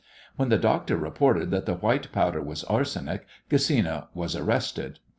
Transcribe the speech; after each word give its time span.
When 0.35 0.49
the 0.49 0.57
doctor 0.57 0.97
reported 0.97 1.51
that 1.51 1.67
the 1.67 1.75
white 1.75 2.11
powder 2.11 2.41
was 2.41 2.63
arsenic 2.63 3.27
Gesina 3.51 4.07
was 4.15 4.35
arrested. 4.35 4.97